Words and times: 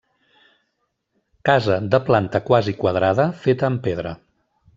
Casa 1.49 1.77
de 1.97 1.99
planta 2.07 2.41
quasi 2.49 2.75
quadrada, 2.81 3.27
feta 3.45 3.71
amb 3.71 3.87
pedra. 3.89 4.17